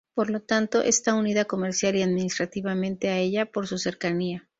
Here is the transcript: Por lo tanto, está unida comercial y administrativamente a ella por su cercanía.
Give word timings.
Por 0.15 0.31
lo 0.31 0.39
tanto, 0.41 0.81
está 0.81 1.13
unida 1.13 1.45
comercial 1.45 1.95
y 1.95 2.01
administrativamente 2.01 3.09
a 3.09 3.19
ella 3.19 3.45
por 3.45 3.67
su 3.67 3.77
cercanía. 3.77 4.47